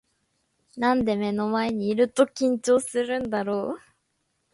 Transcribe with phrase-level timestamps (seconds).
[0.77, 3.79] なんで目の前にいると緊張するんだろう